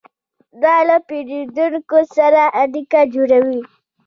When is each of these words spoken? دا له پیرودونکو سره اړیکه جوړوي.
دا 0.63 0.75
له 0.87 0.97
پیرودونکو 1.07 1.99
سره 2.15 2.41
اړیکه 2.61 3.01
جوړوي. 3.13 3.61